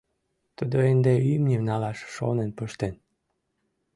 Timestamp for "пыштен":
2.57-2.95